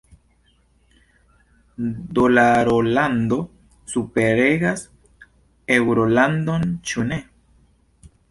[2.19, 3.37] Dolarolando
[3.93, 4.83] superregas
[5.77, 7.21] eŭrolandon– ĉu ne?